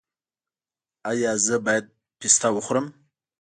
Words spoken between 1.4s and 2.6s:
زه باید پسته